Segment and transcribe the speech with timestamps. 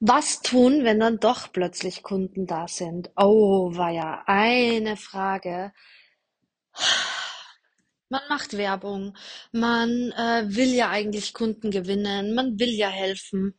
[0.00, 3.10] Was tun, wenn dann doch plötzlich Kunden da sind?
[3.16, 5.72] Oh, war ja eine Frage.
[8.10, 9.16] Man macht Werbung,
[9.52, 13.58] man äh, will ja eigentlich Kunden gewinnen, man will ja helfen.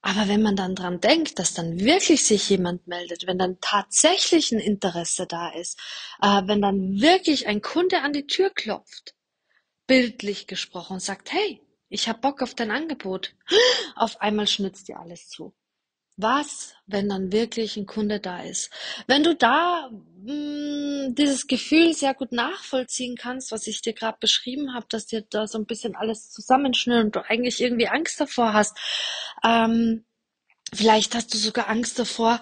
[0.00, 4.52] Aber wenn man dann dran denkt, dass dann wirklich sich jemand meldet, wenn dann tatsächlich
[4.52, 5.78] ein Interesse da ist,
[6.22, 9.14] äh, wenn dann wirklich ein Kunde an die Tür klopft,
[9.86, 13.34] bildlich gesprochen, sagt, hey, ich hab Bock auf dein Angebot,
[13.94, 15.54] auf einmal schnitzt dir alles zu.
[16.18, 18.70] Was, wenn dann wirklich ein Kunde da ist?
[19.06, 24.72] Wenn du da mh, dieses Gefühl sehr gut nachvollziehen kannst, was ich dir gerade beschrieben
[24.74, 28.54] habe, dass dir da so ein bisschen alles zusammenschnürt und du eigentlich irgendwie Angst davor
[28.54, 28.78] hast,
[29.44, 30.06] ähm,
[30.72, 32.40] vielleicht hast du sogar Angst davor,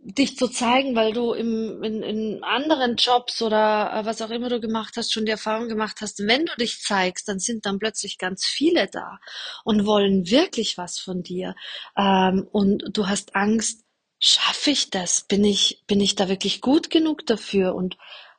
[0.00, 4.48] dich zu zeigen, weil du im, in, in anderen Jobs oder äh, was auch immer
[4.48, 7.78] du gemacht hast, schon die Erfahrung gemacht hast, wenn du dich zeigst, dann sind dann
[7.78, 9.18] plötzlich ganz viele da
[9.64, 11.54] und wollen wirklich was von dir.
[11.96, 13.84] Ähm, und du hast Angst,
[14.20, 15.22] schaffe ich das?
[15.22, 17.74] Bin ich, bin ich da wirklich gut genug dafür?
[17.74, 17.96] Und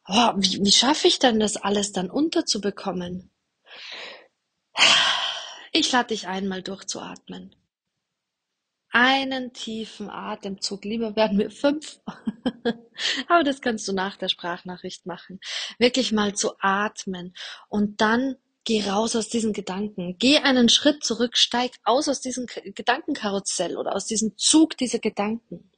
[0.08, 3.32] oh, wie, wie schaffe ich denn das alles dann unterzubekommen?
[5.72, 7.56] Ich lade dich einmal durchzuatmen.
[8.92, 12.00] Einen tiefen Atemzug, lieber werden wir fünf,
[13.28, 15.40] aber das kannst du nach der Sprachnachricht machen.
[15.78, 17.36] Wirklich mal zu atmen
[17.68, 20.18] und dann geh raus aus diesen Gedanken.
[20.18, 25.72] Geh einen Schritt zurück, steig aus aus diesem Gedankenkarussell oder aus diesem Zug dieser Gedanken.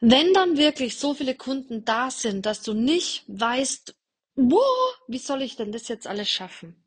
[0.00, 3.94] Wenn dann wirklich so viele Kunden da sind, dass du nicht weißt,
[4.34, 6.84] wow, wie soll ich denn das jetzt alles schaffen?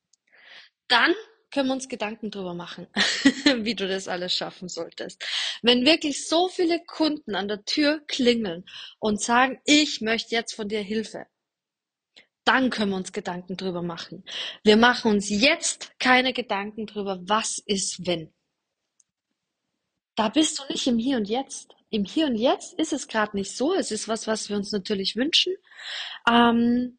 [0.87, 1.13] Dann
[1.51, 2.88] können wir uns Gedanken drüber machen,
[3.57, 5.23] wie du das alles schaffen solltest.
[5.61, 8.65] Wenn wirklich so viele Kunden an der Tür klingeln
[8.99, 11.27] und sagen, ich möchte jetzt von dir Hilfe,
[12.45, 14.23] dann können wir uns Gedanken drüber machen.
[14.63, 18.33] Wir machen uns jetzt keine Gedanken drüber, was ist wenn.
[20.15, 21.75] Da bist du nicht im Hier und Jetzt.
[21.89, 23.73] Im Hier und Jetzt ist es gerade nicht so.
[23.73, 25.55] Es ist was, was wir uns natürlich wünschen.
[26.30, 26.97] Ähm,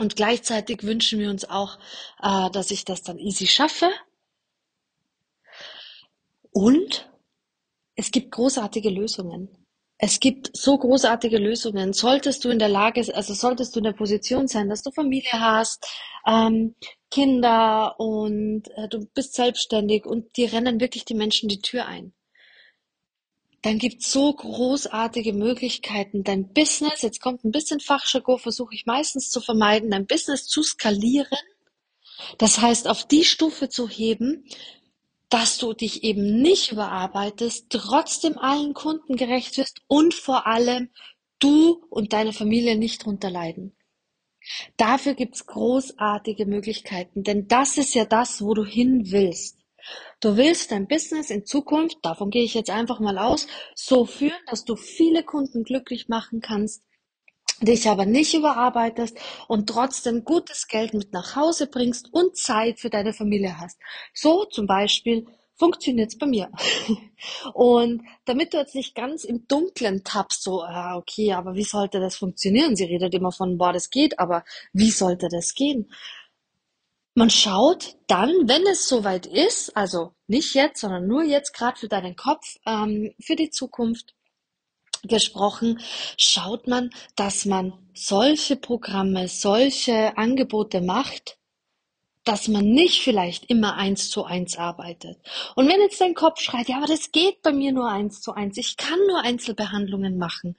[0.00, 1.78] und gleichzeitig wünschen wir uns auch,
[2.22, 3.90] äh, dass ich das dann easy schaffe.
[6.52, 7.08] Und
[7.94, 9.48] es gibt großartige Lösungen.
[9.98, 11.92] Es gibt so großartige Lösungen.
[11.92, 15.32] Solltest du in der Lage, also solltest du in der Position sein, dass du Familie
[15.32, 15.86] hast,
[16.26, 16.74] ähm,
[17.10, 22.14] Kinder und äh, du bist selbstständig und dir rennen wirklich die Menschen die Tür ein
[23.62, 29.30] dann gibt's so großartige Möglichkeiten, dein Business, jetzt kommt ein bisschen Fachjargon, versuche ich meistens
[29.30, 31.38] zu vermeiden, dein Business zu skalieren.
[32.38, 34.44] Das heißt, auf die Stufe zu heben,
[35.28, 40.90] dass du dich eben nicht überarbeitest, trotzdem allen Kunden gerecht wirst und vor allem
[41.38, 43.76] du und deine Familie nicht drunter leiden.
[44.76, 49.59] Dafür gibt's großartige Möglichkeiten, denn das ist ja das, wo du hin willst.
[50.20, 54.40] Du willst dein Business in Zukunft, davon gehe ich jetzt einfach mal aus, so führen,
[54.46, 56.82] dass du viele Kunden glücklich machen kannst,
[57.60, 59.18] dich aber nicht überarbeitest
[59.48, 63.78] und trotzdem gutes Geld mit nach Hause bringst und Zeit für deine Familie hast.
[64.14, 65.26] So zum Beispiel
[65.60, 66.50] funktioniert es bei mir.
[67.54, 72.00] Und damit du jetzt nicht ganz im Dunkeln tappst, so, ah, okay, aber wie sollte
[72.00, 72.76] das funktionieren?
[72.76, 74.42] Sie redet immer von, boah, das geht, aber
[74.72, 75.92] wie sollte das gehen?
[77.14, 81.88] Man schaut dann, wenn es soweit ist, also nicht jetzt, sondern nur jetzt gerade für
[81.88, 84.14] deinen Kopf, ähm, für die Zukunft
[85.02, 85.80] gesprochen,
[86.16, 91.38] schaut man, dass man solche Programme, solche Angebote macht,
[92.24, 95.18] dass man nicht vielleicht immer eins zu eins arbeitet.
[95.56, 98.32] Und wenn jetzt dein Kopf schreit, ja, aber das geht bei mir nur eins zu
[98.32, 100.56] eins, ich kann nur Einzelbehandlungen machen,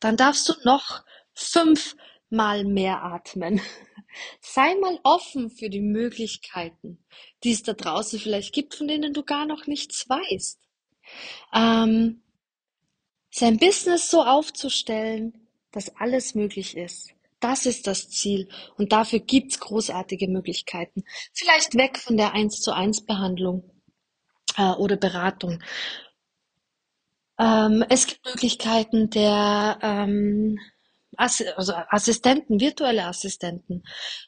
[0.00, 3.60] dann darfst du noch fünfmal mehr atmen.
[4.40, 7.04] Sei mal offen für die Möglichkeiten,
[7.44, 10.58] die es da draußen vielleicht gibt, von denen du gar noch nichts weißt.
[11.54, 12.22] Ähm,
[13.30, 17.10] sein Business so aufzustellen, dass alles möglich ist.
[17.38, 21.04] Das ist das Ziel und dafür gibt's großartige Möglichkeiten.
[21.32, 23.70] Vielleicht weg von der 1 zu 1 Behandlung
[24.56, 25.62] äh, oder Beratung.
[27.38, 30.58] Ähm, es gibt Möglichkeiten der ähm,
[31.20, 33.82] also Assistenten, virtuelle Assistenten,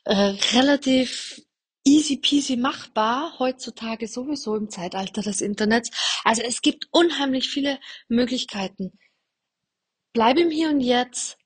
[0.04, 1.40] äh, relativ
[1.84, 5.90] easy peasy machbar, heutzutage sowieso im Zeitalter des Internets.
[6.24, 7.78] Also es gibt unheimlich viele
[8.08, 8.98] Möglichkeiten.
[10.12, 11.38] Bleib im Hier und Jetzt,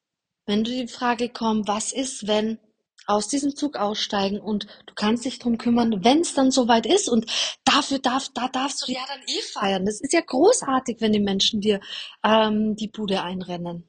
[0.47, 2.59] wenn du die Frage kommt, was ist, wenn
[3.07, 7.09] aus diesem Zug aussteigen und du kannst dich drum kümmern, wenn es dann soweit ist
[7.09, 7.27] und
[7.65, 9.87] dafür darf, da darfst du ja dann eh feiern.
[9.87, 11.81] Das ist ja großartig, wenn die Menschen dir
[12.25, 13.89] ähm, die Bude einrennen.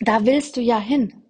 [0.00, 1.22] Da willst du ja hin.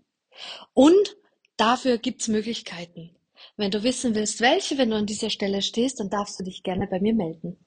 [0.75, 1.17] Und
[1.57, 3.17] dafür gibt's Möglichkeiten.
[3.57, 6.63] Wenn du wissen willst, welche, wenn du an dieser Stelle stehst, dann darfst du dich
[6.63, 7.59] gerne bei mir melden.